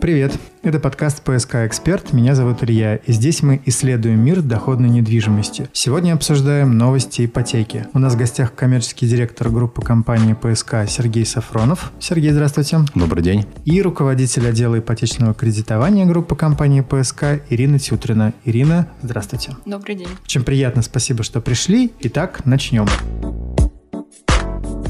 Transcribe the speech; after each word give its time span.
Привет, 0.00 0.32
это 0.62 0.80
подкаст 0.80 1.22
«ПСК 1.22 1.56
Эксперт», 1.56 2.14
меня 2.14 2.34
зовут 2.34 2.64
Илья, 2.64 2.96
и 2.96 3.12
здесь 3.12 3.42
мы 3.42 3.60
исследуем 3.66 4.18
мир 4.24 4.40
доходной 4.40 4.88
недвижимости. 4.88 5.68
Сегодня 5.74 6.14
обсуждаем 6.14 6.78
новости 6.78 7.26
ипотеки. 7.26 7.86
У 7.92 7.98
нас 7.98 8.14
в 8.14 8.16
гостях 8.16 8.54
коммерческий 8.54 9.06
директор 9.06 9.50
группы 9.50 9.82
компании 9.82 10.32
«ПСК» 10.32 10.88
Сергей 10.88 11.26
Сафронов. 11.26 11.92
Сергей, 12.00 12.30
здравствуйте. 12.30 12.78
Добрый 12.94 13.22
день. 13.22 13.44
И 13.66 13.82
руководитель 13.82 14.48
отдела 14.48 14.78
ипотечного 14.78 15.34
кредитования 15.34 16.06
группы 16.06 16.34
компании 16.34 16.80
«ПСК» 16.80 17.42
Ирина 17.50 17.78
Тютрина. 17.78 18.32
Ирина, 18.46 18.88
здравствуйте. 19.02 19.54
Добрый 19.66 19.96
день. 19.96 20.08
Очень 20.24 20.44
приятно, 20.44 20.80
спасибо, 20.80 21.22
что 21.22 21.42
пришли. 21.42 21.92
Итак, 22.00 22.46
начнем. 22.46 22.86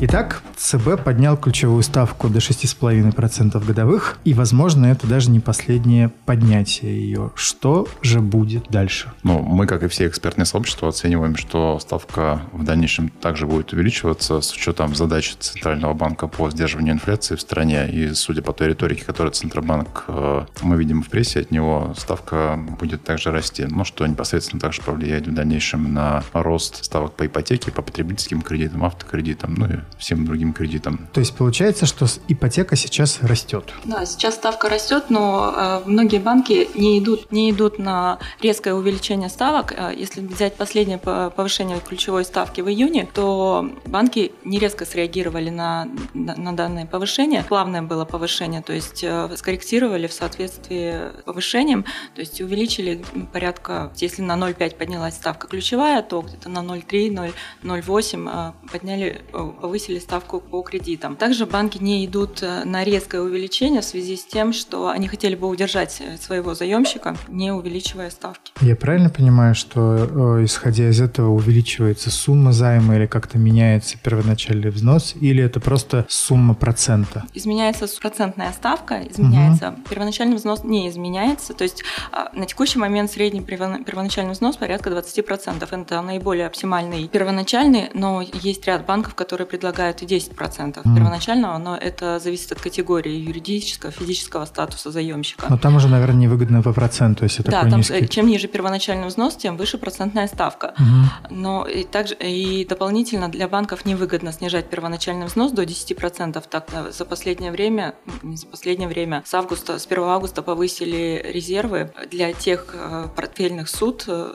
Итак, 0.03 0.41
ЦБ 0.57 1.05
поднял 1.05 1.37
ключевую 1.37 1.83
ставку 1.83 2.31
до 2.31 2.39
6,5% 2.39 3.63
годовых, 3.63 4.19
и, 4.25 4.33
возможно, 4.33 4.87
это 4.87 5.07
даже 5.07 5.31
не 5.31 5.41
последнее 5.41 6.09
поднятие 6.25 6.99
ее. 6.99 7.33
Что 7.35 7.87
же 8.01 8.21
будет 8.21 8.69
дальше? 8.71 9.13
Ну, 9.25 9.43
мы, 9.43 9.67
как 9.67 9.83
и 9.83 9.89
все 9.89 10.07
экспертные 10.07 10.47
сообщества, 10.47 10.89
оцениваем, 10.89 11.37
что 11.37 11.79
ставка 11.81 12.41
в 12.53 12.65
дальнейшем 12.65 13.11
также 13.11 13.47
будет 13.47 13.75
увеличиваться 13.75 14.41
с 14.41 14.51
учетом 14.55 14.95
задач 14.95 15.35
Центрального 15.39 15.93
банка 15.93 16.29
по 16.29 16.49
сдерживанию 16.49 16.95
инфляции 16.95 17.37
в 17.37 17.41
стране. 17.43 17.87
И 17.91 18.15
судя 18.15 18.41
по 18.41 18.55
той 18.55 18.69
риторике, 18.69 19.05
которую 19.05 19.33
Центробанк 19.33 20.05
э, 20.09 20.47
мы 20.63 20.79
видим 20.79 21.03
в 21.03 21.11
прессе, 21.11 21.41
от 21.41 21.51
него 21.51 21.95
ставка 21.99 22.59
будет 22.79 23.05
также 23.05 23.33
расти. 23.33 23.67
Ну, 23.69 23.85
что 23.85 24.07
непосредственно 24.07 24.61
также 24.61 24.81
повлияет 24.81 25.27
в 25.27 25.35
дальнейшем 25.35 25.93
на 25.93 26.25
рост 26.33 26.87
ставок 26.87 27.13
по 27.17 27.27
ипотеке, 27.27 27.71
по 27.71 27.83
потребительским 27.83 28.41
кредитам, 28.41 28.83
автокредитам, 28.83 29.53
ну 29.57 29.67
и 29.67 29.77
всем 29.99 30.25
другим 30.25 30.53
кредитам. 30.53 31.09
То 31.13 31.21
есть 31.21 31.37
получается, 31.37 31.87
что 31.87 32.07
ипотека 32.29 32.77
сейчас 32.77 33.21
растет? 33.23 33.73
Да, 33.85 34.05
сейчас 34.07 34.35
ставка 34.35 34.69
растет, 34.69 35.05
но 35.11 35.55
э, 35.55 35.83
многие 35.87 36.19
банки 36.19 36.69
не 36.75 36.99
идут, 36.99 37.31
не 37.31 37.51
идут 37.51 37.79
на 37.79 38.19
резкое 38.41 38.75
увеличение 38.75 39.29
ставок. 39.29 39.73
Э, 39.77 39.93
если 39.95 40.21
взять 40.21 40.55
последнее 40.55 40.99
повышение 40.99 41.79
ключевой 41.81 42.25
ставки 42.25 42.61
в 42.61 42.69
июне, 42.69 43.09
то 43.13 43.71
банки 43.87 44.33
не 44.45 44.59
резко 44.59 44.87
среагировали 44.87 45.51
на, 45.51 45.89
на, 46.15 46.35
на 46.35 46.53
данное 46.53 46.87
повышение. 46.87 47.45
Плавное 47.45 47.83
было 47.83 48.05
повышение, 48.05 48.63
то 48.63 48.73
есть 48.73 49.05
э, 49.05 49.37
скорректировали 49.37 50.07
в 50.07 50.13
соответствии 50.13 51.11
с 51.21 51.23
повышением, 51.25 51.85
то 52.15 52.21
есть 52.21 52.41
увеличили 52.41 53.05
порядка, 53.33 53.93
если 53.97 54.23
на 54.23 54.37
0,5 54.37 54.77
поднялась 54.77 55.15
ставка 55.15 55.47
ключевая, 55.47 56.03
то 56.03 56.23
где-то 56.23 56.49
на 56.49 56.61
0,3, 56.61 57.33
0,08 57.63 58.55
э, 58.65 58.69
подняли, 58.71 59.21
повысили 59.33 59.80
повысили 59.81 59.99
ставку 59.99 60.41
по 60.41 60.63
кредитам. 60.63 61.17
Также 61.17 61.47
банки 61.47 61.79
не 61.79 62.05
идут 62.05 62.43
э, 62.43 62.65
на 62.65 62.85
резкое 62.85 63.21
увеличение 63.21 63.81
в 63.81 63.85
связи 63.85 64.17
с 64.17 64.25
тем, 64.25 64.53
что 64.53 64.89
они 64.89 65.09
хотели 65.09 65.35
бы 65.35 65.49
удержать 65.49 66.01
э, 66.01 66.17
своего 66.19 66.55
заемщика, 66.55 67.17
не 67.29 67.51
увеличивая 67.53 68.11
ставки. 68.11 68.53
Я 68.61 68.77
правильно 68.77 69.09
понимаю, 69.09 69.55
что 69.55 70.39
э, 70.41 70.45
исходя 70.45 70.89
из 70.91 71.01
этого 71.01 71.31
увеличивается 71.31 72.11
сумма 72.11 72.53
займа 72.53 72.97
или 72.97 73.07
как-то 73.07 73.39
меняется 73.39 73.97
первоначальный 73.97 74.71
взнос, 74.71 75.15
или 75.19 75.43
это 75.43 75.61
просто 75.61 76.05
сумма 76.09 76.55
процента? 76.55 77.25
Изменяется 77.33 77.87
процентная 78.01 78.53
ставка, 78.53 79.01
изменяется. 79.11 79.71
Угу. 79.71 79.89
Первоначальный 79.89 80.37
взнос 80.37 80.65
не 80.65 80.89
изменяется. 80.89 81.55
То 81.55 81.65
есть 81.65 81.83
а, 82.13 82.31
на 82.35 82.45
текущий 82.45 82.79
момент 82.79 83.11
средний 83.11 83.41
первоначальный 83.41 84.33
взнос 84.33 84.57
порядка 84.57 84.91
20%. 84.91 85.67
Это 85.71 86.03
наиболее 86.03 86.47
оптимальный 86.47 87.09
первоначальный, 87.09 87.91
но 87.95 88.21
есть 88.21 88.67
ряд 88.67 88.85
банков, 88.85 89.15
которые 89.15 89.47
предлагают 89.47 89.70
предлагают 89.71 90.03
и 90.03 90.07
10% 90.07 90.83
mm. 90.83 90.95
первоначального, 90.95 91.59
но 91.59 91.77
это 91.77 92.19
зависит 92.19 92.53
от 92.53 92.61
категории 92.61 93.13
юридического, 93.13 93.93
физического 93.93 94.45
статуса 94.45 94.91
заемщика. 94.91 95.47
Но 95.49 95.59
там 95.59 95.77
уже, 95.77 95.89
наверное, 95.89 96.21
невыгодно 96.23 96.63
по 96.63 96.73
проценту, 96.73 97.25
если 97.25 97.43
да, 97.43 97.51
такой 97.51 97.71
там, 97.71 97.79
низкий. 97.79 98.09
чем 98.09 98.27
ниже 98.27 98.49
первоначальный 98.49 99.07
взнос, 99.07 99.37
тем 99.37 99.57
выше 99.57 99.79
процентная 99.79 100.27
ставка. 100.27 100.75
Mm-hmm. 100.79 101.27
Но 101.31 101.67
и 101.67 101.85
также 101.85 102.15
и 102.15 102.65
дополнительно 102.65 103.29
для 103.29 103.49
банков 103.49 103.85
невыгодно 103.85 104.33
снижать 104.33 104.69
первоначальный 104.69 105.27
взнос 105.27 105.53
до 105.53 105.63
10%. 105.63 106.43
Так 106.49 106.69
за 106.93 107.05
последнее 107.05 107.53
время, 107.53 107.95
не 108.23 108.37
за 108.37 108.47
последнее 108.47 108.89
время, 108.89 109.23
с 109.25 109.35
августа, 109.35 109.79
с 109.79 109.87
1 109.87 110.03
августа 110.03 110.43
повысили 110.43 111.23
резервы 111.33 111.93
для 112.11 112.33
тех 112.33 112.75
э, 112.75 113.09
портфельных 113.15 113.69
суд, 113.69 114.05
э, 114.09 114.33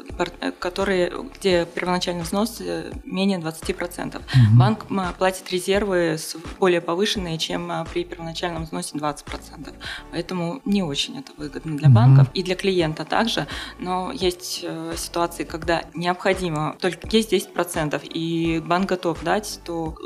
которые, 0.59 1.12
где 1.38 1.66
первоначальный 1.66 2.23
взнос 2.23 2.57
э, 2.62 2.91
менее 3.03 3.40
20%. 3.40 3.75
Mm-hmm. 3.96 4.22
Банк 4.57 4.85
платит 5.25 5.51
резервы 5.51 6.17
более 6.59 6.81
повышенные, 6.81 7.39
чем 7.39 7.71
а, 7.71 7.83
при 7.83 8.03
первоначальном 8.03 8.65
взносе 8.65 8.95
20%. 8.95 9.73
Поэтому 10.11 10.61
не 10.65 10.83
очень 10.83 11.17
это 11.17 11.31
выгодно 11.35 11.75
для 11.77 11.89
банков 11.89 12.27
mm-hmm. 12.27 12.35
и 12.35 12.43
для 12.43 12.55
клиента 12.55 13.05
также. 13.05 13.47
Но 13.79 14.11
есть 14.11 14.59
э, 14.61 14.93
ситуации, 14.95 15.43
когда 15.43 15.81
необходимо, 15.95 16.75
только 16.79 17.07
есть 17.09 17.33
10%, 17.33 18.07
и 18.07 18.61
банк 18.63 18.87
готов 18.87 19.23
дать, 19.23 19.61
то 19.65 19.97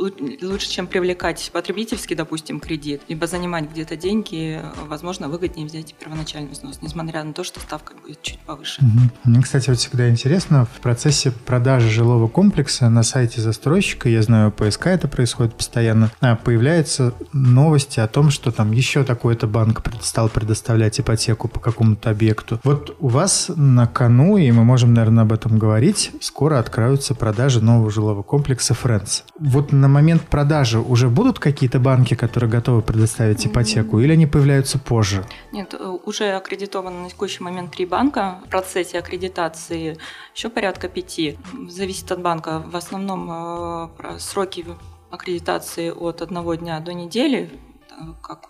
лучше, 0.41 0.69
чем 0.69 0.87
привлекать 0.87 1.49
потребительский, 1.51 2.15
допустим, 2.15 2.61
кредит, 2.61 3.01
либо 3.09 3.27
занимать 3.27 3.69
где-то 3.69 3.97
деньги, 3.97 4.61
возможно, 4.87 5.27
выгоднее 5.27 5.67
взять 5.67 5.95
первоначальный 5.95 6.51
взнос, 6.51 6.79
несмотря 6.81 7.25
на 7.25 7.33
то, 7.33 7.43
что 7.43 7.59
ставка 7.59 7.93
будет 8.01 8.21
чуть 8.21 8.39
повыше. 8.39 8.81
Mm-hmm. 8.81 9.09
Мне, 9.25 9.41
кстати, 9.41 9.69
вот 9.69 9.79
всегда 9.79 10.09
интересно, 10.09 10.65
в 10.65 10.79
процессе 10.79 11.31
продажи 11.31 11.89
жилого 11.89 12.29
комплекса 12.29 12.89
на 12.89 13.03
сайте 13.03 13.41
застройщика, 13.41 14.07
я 14.07 14.21
знаю, 14.21 14.53
ПСК 14.53 14.87
это 14.99 15.07
происходит 15.07 15.55
постоянно, 15.55 16.11
а 16.19 16.35
появляются 16.35 17.13
новости 17.31 18.01
о 18.01 18.07
том, 18.07 18.29
что 18.29 18.51
там 18.51 18.71
еще 18.71 19.03
такой-то 19.03 19.47
банк 19.47 19.81
стал 20.01 20.27
предоставлять 20.29 20.99
ипотеку 20.99 21.47
по 21.47 21.59
какому-то 21.59 22.09
объекту. 22.09 22.59
Вот 22.63 22.95
у 22.99 23.07
вас 23.07 23.49
на 23.55 23.87
кону, 23.87 24.37
и 24.37 24.51
мы 24.51 24.63
можем, 24.63 24.93
наверное, 24.93 25.23
об 25.23 25.31
этом 25.31 25.57
говорить, 25.57 26.11
скоро 26.21 26.59
откроются 26.59 27.15
продажи 27.15 27.61
нового 27.61 27.89
жилого 27.89 28.23
комплекса 28.23 28.73
Friends. 28.73 29.23
Вот 29.39 29.71
на 29.71 29.87
момент 29.87 30.23
продажи 30.23 30.79
уже 30.79 31.07
будут 31.07 31.39
какие-то 31.39 31.79
банки, 31.79 32.13
которые 32.13 32.49
готовы 32.49 32.81
предоставить 32.81 33.45
ипотеку, 33.47 33.99
или 33.99 34.11
они 34.11 34.27
появляются 34.27 34.79
позже? 34.79 35.23
Нет, 35.53 35.73
э, 35.73 35.97
уже 36.05 36.31
аккредитовано 36.31 37.03
на 37.03 37.09
текущий 37.09 37.41
момент 37.41 37.71
три 37.71 37.85
банка. 37.85 38.39
В 38.45 38.49
процессе 38.49 38.99
аккредитации 38.99 39.97
еще 40.35 40.49
порядка 40.49 40.89
пяти. 40.89 41.37
Зависит 41.69 42.11
от 42.11 42.21
банка. 42.21 42.63
В 42.69 42.75
основном 42.75 43.29
э, 43.31 44.19
сроки 44.19 44.65
аккредитации 45.09 45.91
от 45.91 46.21
одного 46.21 46.55
дня 46.55 46.79
до 46.79 46.93
недели, 46.93 47.49
как 48.21 48.49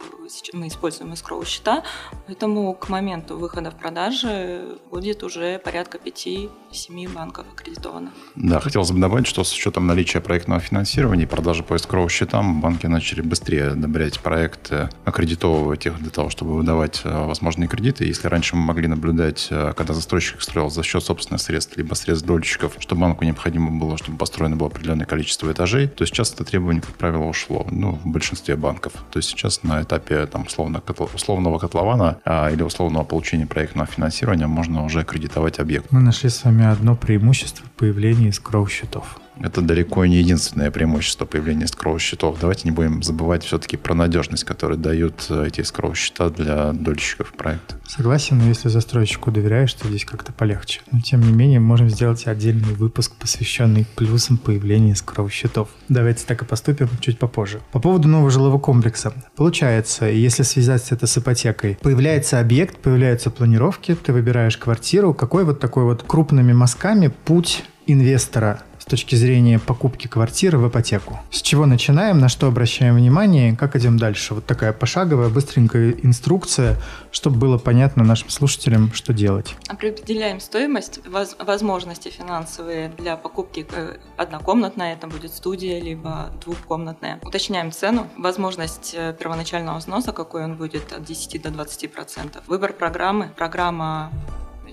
мы 0.53 0.67
используем 0.67 1.11
escrow 1.13 1.45
счета, 1.45 1.83
поэтому 2.27 2.73
к 2.73 2.89
моменту 2.89 3.37
выхода 3.37 3.71
в 3.71 3.75
продажи 3.75 4.77
будет 4.91 5.23
уже 5.23 5.59
порядка 5.59 5.97
5-7 5.97 7.13
банков 7.13 7.45
аккредитовано. 7.51 8.11
Да, 8.35 8.59
хотелось 8.59 8.91
бы 8.91 8.99
добавить, 8.99 9.27
что 9.27 9.43
с 9.43 9.53
учетом 9.53 9.87
наличия 9.87 10.21
проектного 10.21 10.59
финансирования 10.59 11.23
и 11.23 11.27
продажи 11.27 11.63
по 11.63 11.73
escrow 11.73 12.07
счетам 12.09 12.61
банки 12.61 12.85
начали 12.85 13.21
быстрее 13.21 13.69
одобрять 13.69 14.19
проекты, 14.19 14.89
аккредитовывать 15.05 15.85
их 15.85 15.99
для 15.99 16.09
того, 16.09 16.29
чтобы 16.29 16.55
выдавать 16.55 17.01
э, 17.03 17.25
возможные 17.25 17.67
кредиты. 17.67 18.05
Если 18.05 18.27
раньше 18.27 18.55
мы 18.55 18.63
могли 18.63 18.87
наблюдать, 18.87 19.47
э, 19.49 19.73
когда 19.75 19.93
застройщик 19.93 20.41
строил 20.41 20.69
за 20.69 20.83
счет 20.83 21.03
собственных 21.03 21.41
средств, 21.41 21.75
либо 21.77 21.95
средств 21.95 22.27
дольщиков, 22.27 22.73
что 22.79 22.95
банку 22.95 23.23
необходимо 23.25 23.71
было, 23.71 23.97
чтобы 23.97 24.17
построено 24.17 24.55
было 24.55 24.69
определенное 24.69 25.05
количество 25.05 25.51
этажей, 25.51 25.87
то 25.87 26.05
сейчас 26.05 26.33
это 26.33 26.43
требование, 26.43 26.81
как 26.81 26.95
правило, 26.95 27.23
ушло. 27.23 27.65
Ну, 27.71 27.93
в 27.93 28.05
большинстве 28.05 28.55
банков. 28.55 28.93
То 29.11 29.17
есть 29.17 29.29
сейчас 29.29 29.63
на 29.63 29.81
этапе 29.81 30.18
там, 30.27 30.43
условно, 30.43 30.81
условного 31.13 31.59
котлована 31.59 32.17
а, 32.25 32.49
или 32.51 32.63
условного 32.63 33.03
получения 33.03 33.45
проектного 33.45 33.87
финансирования 33.87 34.47
можно 34.47 34.83
уже 34.83 35.03
кредитовать 35.03 35.59
объект. 35.59 35.91
Мы 35.91 35.99
нашли 36.01 36.29
с 36.29 36.43
вами 36.43 36.65
одно 36.65 36.95
преимущество 36.95 37.65
появления 37.77 38.31
скроу-счетов. 38.31 39.19
Это 39.41 39.61
далеко 39.61 40.05
не 40.05 40.17
единственное 40.17 40.69
преимущество 40.71 41.25
появления 41.25 41.67
скроу-счетов. 41.67 42.37
Давайте 42.39 42.63
не 42.65 42.71
будем 42.71 43.01
забывать 43.03 43.43
все-таки 43.43 43.77
про 43.77 43.93
надежность, 43.93 44.43
которую 44.43 44.77
дают 44.77 45.25
э, 45.29 45.47
эти 45.47 45.61
скроу-счета 45.61 46.29
для 46.29 46.73
дольщиков 46.73 47.33
проекта. 47.33 47.75
Согласен, 47.87 48.37
но 48.37 48.47
если 48.47 48.69
застройщику 48.69 49.31
доверяешь, 49.31 49.73
то 49.73 49.87
здесь 49.87 50.05
как-то 50.05 50.33
полегче. 50.33 50.81
Но 50.91 50.99
тем 51.01 51.21
не 51.21 51.31
менее, 51.31 51.59
можем 51.59 51.89
сделать 51.89 52.27
отдельный 52.27 52.73
выпуск, 52.73 53.13
посвященный 53.15 53.85
плюсам 53.95 54.37
появления 54.37 54.95
скроу-счетов. 54.95 55.69
Давайте 55.87 56.25
так 56.25 56.41
и 56.41 56.45
поступим 56.45 56.89
чуть 56.99 57.17
попозже. 57.17 57.61
По 57.71 57.79
поводу 57.79 58.07
нового 58.07 58.29
жилого 58.31 58.59
комплекса. 58.59 59.13
Получается, 59.35 60.05
если 60.05 60.43
связать 60.43 60.91
это 60.91 61.07
с 61.07 61.17
ипотекой, 61.17 61.77
появляется 61.81 62.39
объект, 62.39 62.77
появляются 62.77 63.29
планировки, 63.29 63.95
ты 63.95 64.11
выбираешь 64.11 64.57
квартиру. 64.57 65.13
Какой 65.13 65.45
вот 65.45 65.59
такой 65.59 65.85
вот 65.85 66.03
крупными 66.03 66.53
мазками 66.53 67.07
путь 67.25 67.63
инвестора 67.87 68.61
точки 68.89 69.15
зрения 69.15 69.59
покупки 69.59 70.07
квартиры 70.07 70.57
в 70.57 70.67
ипотеку. 70.67 71.19
С 71.31 71.41
чего 71.41 71.65
начинаем, 71.65 72.19
на 72.19 72.27
что 72.27 72.47
обращаем 72.47 72.95
внимание, 72.95 73.55
как 73.55 73.75
идем 73.75 73.97
дальше. 73.97 74.33
Вот 74.33 74.45
такая 74.45 74.73
пошаговая, 74.73 75.29
быстренькая 75.29 75.91
инструкция, 76.03 76.75
чтобы 77.11 77.37
было 77.37 77.57
понятно 77.57 78.03
нашим 78.03 78.29
слушателям, 78.29 78.91
что 78.93 79.13
делать. 79.13 79.55
Определяем 79.67 80.39
стоимость, 80.39 80.99
возможности 81.39 82.09
финансовые 82.09 82.89
для 82.97 83.15
покупки 83.15 83.65
э, 83.71 83.97
однокомнатная, 84.17 84.93
это 84.93 85.07
будет 85.07 85.33
студия, 85.33 85.79
либо 85.81 86.31
двухкомнатная. 86.43 87.19
Уточняем 87.23 87.71
цену, 87.71 88.07
возможность 88.17 88.95
э, 88.97 89.15
первоначального 89.17 89.77
взноса, 89.77 90.11
какой 90.11 90.43
он 90.43 90.55
будет 90.55 90.91
от 90.91 91.03
10 91.03 91.41
до 91.41 91.51
20 91.51 91.91
процентов. 91.91 92.43
Выбор 92.47 92.73
программы. 92.73 93.31
Программа 93.37 94.11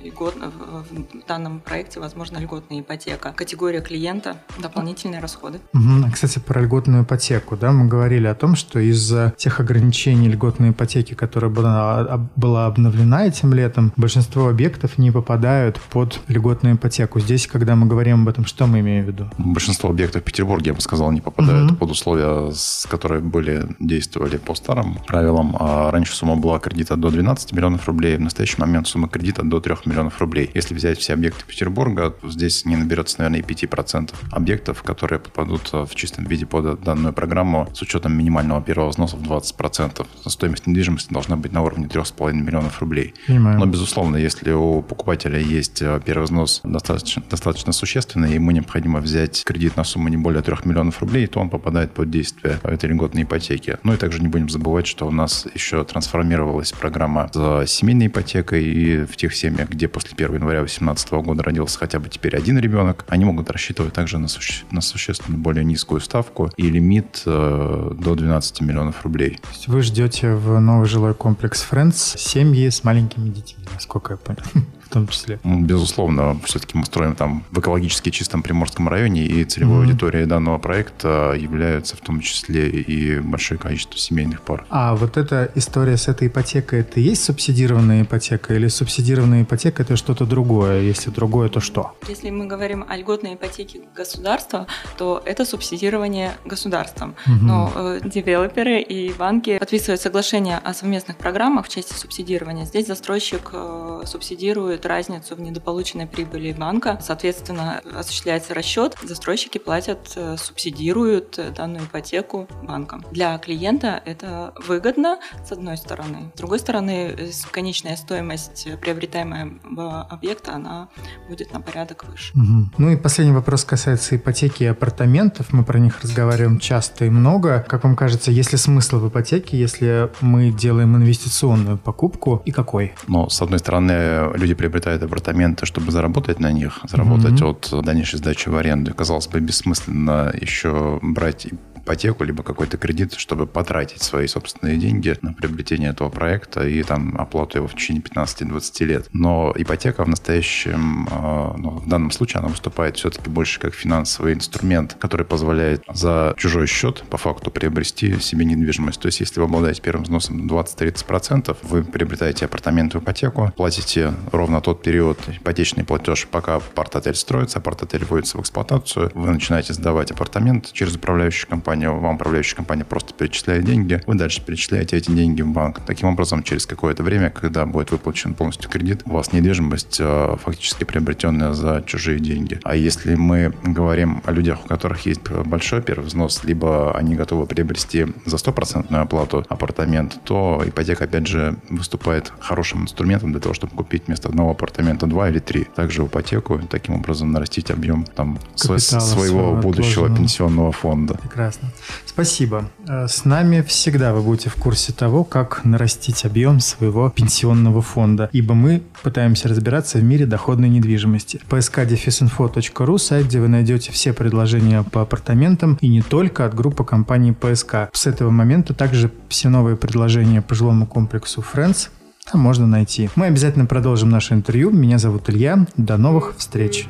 льготно, 0.05 0.51
в 0.51 1.27
данном 1.27 1.61
проекте 1.61 2.01
возможно 2.01 2.39
льготная 2.39 2.81
ипотека. 2.81 3.33
Категория 3.37 3.81
клиента, 3.81 4.37
дополнительные 4.61 5.21
расходы. 5.21 5.61
Угу. 5.75 6.11
Кстати, 6.13 6.39
про 6.39 6.61
льготную 6.61 7.05
ипотеку, 7.05 7.57
да, 7.57 7.73
мы 7.73 7.87
говорили 7.87 8.27
о 8.27 8.35
том, 8.35 8.57
что 8.57 8.79
из-за 8.79 9.35
тех 9.37 9.61
ограничений 9.61 10.29
льготной 10.29 10.71
ипотеки, 10.71 11.15
которая 11.15 11.51
была, 11.51 12.29
была 12.37 12.67
обновлена 12.67 13.27
этим 13.27 13.53
летом, 13.53 13.93
большинство 13.97 14.49
объектов 14.49 14.99
не 14.99 15.11
попадают 15.11 15.81
под 15.91 16.21
льготную 16.29 16.77
ипотеку. 16.77 17.21
Здесь, 17.21 17.47
когда 17.47 17.77
мы 17.77 17.87
говорим 17.87 18.23
об 18.23 18.29
этом, 18.29 18.47
что 18.47 18.67
мы 18.67 18.81
имеем 18.81 19.05
в 19.05 19.09
виду? 19.09 19.31
Большинство 19.39 19.91
объектов 19.91 20.23
в 20.23 20.25
Петербурге, 20.25 20.71
я 20.71 20.75
бы 20.75 20.81
сказал, 20.81 21.11
не 21.13 21.21
попадают 21.21 21.73
угу. 21.73 21.79
под 21.79 21.91
условия, 21.91 22.53
с 22.53 22.87
которые 22.87 23.21
были 23.21 23.67
действовали 23.79 24.37
по 24.37 24.55
старым 24.55 24.99
правилам. 25.07 25.57
А 25.59 25.91
раньше 25.91 26.15
сумма 26.15 26.37
была 26.37 26.59
кредита 26.59 26.97
до 26.97 27.11
12 27.11 27.53
миллионов 27.53 27.87
рублей, 27.87 28.17
в 28.17 28.21
настоящий 28.21 28.61
момент 28.61 28.89
сумма 28.89 29.09
кредита 29.09 29.43
до 29.43 29.61
3 29.61 29.75
миллионов 29.87 29.96
миллионов 29.97 30.21
рублей. 30.21 30.51
Если 30.53 30.75
взять 30.75 30.99
все 30.99 31.15
объекты 31.15 31.45
Петербурга, 31.47 32.11
то 32.11 32.31
здесь 32.31 32.65
не 32.67 32.77
наберется, 32.77 33.17
наверное, 33.19 33.41
и 33.41 33.43
5% 33.43 34.13
объектов, 34.31 34.83
которые 34.83 35.19
попадут 35.19 35.73
в 35.73 35.95
чистом 35.95 36.25
виде 36.27 36.45
под 36.45 36.83
данную 36.83 37.15
программу 37.15 37.69
с 37.75 37.81
учетом 37.81 38.13
минимального 38.13 38.61
первого 38.63 38.91
взноса 38.91 39.17
в 39.17 39.23
20%. 39.23 40.07
Стоимость 40.27 40.67
недвижимости 40.67 41.13
должна 41.13 41.37
быть 41.37 41.53
на 41.53 41.63
уровне 41.63 41.87
3,5 41.87 42.33
миллионов 42.35 42.81
рублей. 42.81 43.15
Понимаю. 43.27 43.59
Но, 43.59 43.67
безусловно, 43.67 44.17
если 44.17 44.53
у 44.53 44.83
покупателя 44.83 45.39
есть 45.39 45.81
э, 45.81 46.01
первый 46.05 46.25
взнос 46.25 46.61
достаточно, 46.63 47.23
достаточно 47.29 47.73
существенный, 47.73 48.33
и 48.33 48.35
ему 48.35 48.51
необходимо 48.51 49.01
взять 49.01 49.45
кредит 49.45 49.77
на 49.77 49.85
сумму 49.85 50.09
не 50.09 50.17
более 50.17 50.43
3 50.43 50.57
миллионов 50.65 51.01
рублей, 51.01 51.27
то 51.27 51.41
он 51.41 51.49
попадает 51.49 51.93
под 51.93 52.11
действие 52.11 52.59
этой 52.63 52.91
льготной 52.91 53.23
ипотеки. 53.23 53.79
Ну 53.83 53.95
и 53.95 53.97
также 53.97 54.21
не 54.21 54.29
будем 54.29 54.51
забывать, 54.51 54.87
что 54.87 55.07
у 55.07 55.11
нас 55.11 55.47
еще 55.55 55.85
трансформировалась 55.85 56.73
программа 56.73 57.31
с 57.33 57.67
семейной 57.69 58.09
ипотекой, 58.09 58.65
и 58.65 59.07
в 59.07 59.17
тех 59.17 59.35
семьях, 59.35 59.75
где 59.77 59.89
после 59.89 60.13
1 60.15 60.35
января 60.35 60.61
2018 60.61 61.13
года 61.13 61.43
родился 61.43 61.79
хотя 61.79 61.99
бы 61.99 62.09
теперь 62.09 62.35
один 62.35 62.59
ребенок, 62.59 63.05
они 63.09 63.25
могут 63.25 63.51
рассчитывать 63.51 63.93
также 63.93 64.19
на, 64.19 64.27
суще- 64.27 64.65
на 64.71 64.81
существенно 64.81 65.39
более 65.39 65.65
низкую 65.65 66.01
ставку 66.01 66.51
и 66.57 66.69
лимит 66.69 67.23
э, 67.27 67.93
до 67.99 68.15
12 68.15 68.61
миллионов 68.63 69.03
рублей. 69.05 69.39
То 69.43 69.49
есть 69.51 69.69
вы 69.69 69.83
ждете 69.83 70.35
в 70.35 70.59
новый 70.61 70.89
жилой 70.89 71.15
комплекс 71.15 71.67
Friends 71.71 72.17
семьи 72.19 72.69
с 72.69 72.85
маленькими 72.85 73.29
детьми, 73.29 73.65
насколько 73.75 74.15
я 74.15 74.17
понял 74.17 74.43
в 74.87 74.93
том 74.93 75.09
числе? 75.09 75.39
Ну, 75.43 75.61
безусловно, 75.61 76.39
все-таки 76.45 76.79
мы 76.79 76.87
строим 76.87 77.15
там 77.15 77.45
в 77.51 77.59
экологически 77.59 78.11
чистом 78.11 78.43
Приморском 78.43 78.89
районе, 78.89 79.27
и 79.27 79.45
целевой 79.45 79.79
mm-hmm. 79.79 79.89
аудиторией 79.89 80.27
данного 80.27 80.59
проекта 80.59 81.35
являются 81.37 81.97
в 81.97 82.01
том 82.01 82.21
числе 82.21 82.69
и 82.69 83.19
большое 83.21 83.59
количество 83.59 83.99
семейных 83.99 84.43
пар. 84.43 84.65
А 84.71 84.95
вот 84.95 85.17
эта 85.17 85.51
история 85.55 85.97
с 85.97 86.09
этой 86.09 86.29
ипотекой, 86.29 86.81
это 86.81 87.01
есть 87.01 87.25
субсидированная 87.25 88.03
ипотека 88.03 88.55
или 88.55 88.69
субсидированная 88.69 89.43
ипотека 89.43 89.83
это 89.83 89.97
что-то 89.97 90.25
другое? 90.27 90.83
Если 90.83 91.11
другое, 91.11 91.49
то 91.49 91.61
что? 91.61 91.93
Если 92.09 92.31
мы 92.31 92.47
говорим 92.47 92.85
о 92.89 92.97
льготной 92.97 93.35
ипотеке 93.35 93.81
государства, 93.95 94.67
то 94.97 95.23
это 95.25 95.45
субсидирование 95.45 96.37
государством. 96.45 97.15
Mm-hmm. 97.27 97.39
Но 97.43 97.73
э, 97.75 98.01
девелоперы 98.05 98.81
и 98.81 99.13
банки 99.13 99.59
подписывают 99.59 100.01
соглашение 100.01 100.59
о 100.59 100.75
совместных 100.75 101.17
программах 101.17 101.67
в 101.67 101.69
части 101.69 101.95
субсидирования. 101.95 102.65
Здесь 102.65 102.87
застройщик 102.87 103.51
э, 103.53 104.03
субсидирует 104.07 104.76
компенсирует 104.77 104.87
разницу 104.87 105.35
в 105.35 105.41
недополученной 105.41 106.07
прибыли 106.07 106.53
банка. 106.53 106.99
Соответственно, 107.01 107.81
осуществляется 107.99 108.55
расчет, 108.55 108.97
застройщики 109.03 109.59
платят, 109.59 110.13
э, 110.17 110.37
субсидируют 110.39 111.39
э, 111.39 111.51
данную 111.51 111.85
ипотеку 111.85 112.47
банкам. 112.63 113.05
Для 113.13 113.39
клиента 113.39 114.03
это 114.05 114.53
выгодно, 114.69 115.19
с 115.47 115.53
одной 115.53 115.77
стороны. 115.77 116.31
С 116.35 116.39
другой 116.39 116.59
стороны, 116.59 117.17
конечная 117.51 117.97
стоимость 117.97 118.69
приобретаемого 118.81 120.03
объекта, 120.03 120.55
она 120.55 120.89
будет 121.29 121.53
на 121.53 121.61
порядок 121.61 122.05
выше. 122.09 122.33
Угу. 122.35 122.71
Ну 122.79 122.91
и 122.91 122.97
последний 122.97 123.35
вопрос 123.35 123.65
касается 123.65 124.17
ипотеки 124.17 124.65
и 124.65 124.67
апартаментов. 124.67 125.53
Мы 125.53 125.65
про 125.65 125.79
них 125.79 126.03
разговариваем 126.03 126.59
часто 126.59 127.05
и 127.05 127.11
много. 127.11 127.65
Как 127.69 127.85
вам 127.85 127.97
кажется, 127.97 128.31
есть 128.31 128.53
ли 128.53 128.59
смысл 128.59 128.99
в 128.99 129.09
ипотеке, 129.09 129.59
если 129.59 130.11
мы 130.21 130.51
делаем 130.51 130.97
инвестиционную 130.97 131.79
покупку 131.79 132.43
и 132.45 132.53
какой? 132.53 132.95
Ну, 133.09 133.29
с 133.29 133.43
одной 133.43 133.59
стороны, 133.59 134.33
люди 134.35 134.55
приобретают 134.67 135.03
апартаменты, 135.03 135.65
чтобы 135.65 135.93
заработать 135.93 136.41
на 136.41 136.51
них, 136.51 136.81
заработать 136.89 137.41
mm-hmm. 137.41 137.73
от 137.73 137.85
дальнейшей 137.85 138.19
сдачи 138.19 138.49
в 138.49 138.57
аренду. 138.57 138.93
Казалось 138.95 139.29
бы, 139.29 139.39
бессмысленно 139.39 140.33
еще 140.41 140.99
брать 141.03 141.47
ипотеку, 141.87 142.25
либо 142.25 142.43
какой-то 142.43 142.77
кредит, 142.77 143.15
чтобы 143.15 143.47
потратить 143.47 144.03
свои 144.03 144.27
собственные 144.27 144.77
деньги 144.77 145.17
на 145.23 145.33
приобретение 145.33 145.91
этого 145.91 146.09
проекта 146.09 146.67
и 146.67 146.83
там 146.83 147.17
оплату 147.17 147.59
его 147.59 147.69
в 147.69 147.75
течение 147.75 148.03
15-20 148.03 148.85
лет. 148.85 149.09
Но 149.13 149.55
ипотека 149.57 150.05
в 150.05 150.09
настоящем, 150.09 151.09
а, 151.11 151.55
ну, 151.57 151.71
в 151.71 151.89
данном 151.89 152.11
случае, 152.11 152.41
она 152.41 152.49
выступает 152.49 152.97
все-таки 152.97 153.31
больше 153.31 153.61
как 153.61 153.75
финансовый 153.75 154.35
инструмент, 154.35 154.97
который 154.99 155.25
позволяет 155.25 155.85
за 155.93 156.35
чужой 156.37 156.67
счет 156.67 157.05
по 157.09 157.17
факту 157.17 157.51
приобрести 157.51 158.19
себе 158.21 158.45
недвижимость. 158.45 159.01
То 159.01 159.07
есть, 159.07 159.21
если 159.21 159.39
вы 159.39 159.47
обладаете 159.47 159.81
первым 159.81 160.05
взносом 160.05 160.47
20-30%, 160.49 161.57
вы 161.63 161.85
приобретаете 161.85 162.47
апартамент 162.47 162.95
в 162.95 162.99
ипотеку, 162.99 163.53
платите 163.57 164.13
ровно 164.33 164.61
тот 164.61 164.83
период 164.83 165.19
ипотечный 165.29 165.85
платеж, 165.85 166.27
пока 166.31 166.57
апарт-отель 166.57 167.15
строится, 167.15 167.59
апарт-отель 167.59 168.05
вводится 168.05 168.39
в 168.39 168.41
эксплуатацию, 168.41 169.11
вы 169.15 169.31
начинаете 169.31 169.73
сдавать 169.73 170.11
апартамент 170.11 170.73
через 170.73 170.97
управляющую 170.97 171.49
компанию, 171.49 171.76
компания, 171.77 171.91
вам 171.91 172.15
управляющая 172.15 172.57
компания 172.57 172.85
просто 172.85 173.13
перечисляет 173.15 173.65
деньги, 173.65 174.01
вы 174.07 174.15
дальше 174.15 174.43
перечисляете 174.45 174.97
эти 174.97 175.11
деньги 175.11 175.43
в 175.43 175.49
банк. 175.49 175.81
Таким 175.87 176.09
образом, 176.09 176.43
через 176.43 176.67
какое-то 176.67 177.03
время, 177.03 177.31
когда 177.31 177.67
будет 177.67 177.91
выплачен 177.91 178.35
полностью 178.35 178.71
кредит, 178.71 179.03
у 179.05 179.13
вас 179.13 179.33
недвижимость 179.33 179.99
э, 180.01 180.37
фактически 180.43 180.85
приобретенная 180.85 181.53
за 181.53 181.83
чужие 181.87 182.19
деньги. 182.19 182.59
А 182.65 182.75
если 182.75 183.15
мы 183.15 183.53
говорим 183.63 184.23
о 184.25 184.33
людях, 184.33 184.65
у 184.65 184.69
которых 184.69 185.07
есть 185.07 185.21
большой 185.31 185.83
первый 185.83 186.07
взнос, 186.07 186.45
либо 186.45 186.97
они 186.97 187.15
готовы 187.15 187.47
приобрести 187.47 188.07
за 188.25 188.39
стопроцентную 188.39 189.03
оплату 189.03 189.45
апартамент, 189.49 190.19
то 190.25 190.63
ипотека, 190.65 191.05
опять 191.05 191.27
же, 191.27 191.57
выступает 191.69 192.33
хорошим 192.41 192.83
инструментом 192.83 193.33
для 193.33 193.41
того, 193.41 193.55
чтобы 193.55 193.75
купить 193.75 194.05
вместо 194.07 194.29
одного 194.29 194.53
апартамента 194.53 195.07
два 195.07 195.29
или 195.29 195.39
три. 195.39 195.65
Также 195.65 196.03
в 196.03 196.07
ипотеку, 196.07 196.61
таким 196.71 196.95
образом 196.95 197.33
нарастить 197.33 197.71
объем 197.71 198.05
там, 198.05 198.39
своего, 198.55 198.81
своего 198.81 199.57
будущего 199.57 200.15
пенсионного 200.15 200.73
фонда. 200.73 201.15
Прекрасно. 201.15 201.66
Спасибо. 202.05 202.71
Э, 202.89 203.07
с 203.09 203.25
нами 203.25 203.63
всегда 203.63 204.15
вы 204.15 204.23
будете 204.23 204.51
в 204.51 204.55
курсе 204.57 204.93
того, 204.93 205.25
как 205.25 205.65
нарастить 205.65 206.25
объем 206.25 206.61
своего 206.61 207.11
пенсионного 207.11 207.83
фонда, 207.83 208.29
ибо 208.33 208.55
мы 208.55 208.83
пытаемся 209.03 209.49
разбираться 209.49 209.99
в 209.99 210.05
мире 210.05 210.27
доходной 210.27 210.69
недвижимости. 210.69 211.41
psk-info.ru– 211.49 212.99
сайт, 212.99 213.27
где 213.27 213.41
вы 213.41 213.49
найдете 213.49 213.93
все 213.93 214.13
предложения 214.13 214.83
по 214.83 215.03
апартаментам 215.03 215.79
и 215.81 215.89
не 215.89 216.03
только 216.03 216.47
от 216.47 216.55
группы 216.55 216.85
компаний 216.85 217.33
ПСК. 217.33 217.91
С 217.93 218.07
этого 218.07 218.31
момента 218.31 218.75
также 218.75 219.11
все 219.29 219.49
новые 219.49 219.77
предложения 219.77 220.43
по 220.43 220.55
жилому 220.55 220.87
комплексу 220.87 221.43
Friends 221.43 221.89
там 222.31 222.41
можно 222.41 222.67
найти. 222.67 223.09
Мы 223.15 223.27
обязательно 223.27 223.67
продолжим 223.67 224.11
наше 224.11 224.35
интервью. 224.35 224.71
Меня 224.71 224.99
зовут 224.99 225.31
Илья. 225.31 225.65
До 225.77 225.97
новых 225.97 226.35
встреч. 226.37 226.89